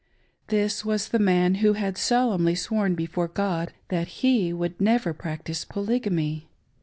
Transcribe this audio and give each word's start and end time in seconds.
This 0.47 0.83
was 0.83 1.09
the 1.09 1.19
man 1.19 1.53
who 1.61 1.73
had 1.73 1.95
solemnly 1.95 2.55
sworn 2.55 2.95
before 2.95 3.27
God, 3.27 3.71
that 3.89 4.07
he 4.23 4.51
would 4.51 4.81
never 4.81 5.13
practice 5.13 5.63
Polygamy 5.63 6.49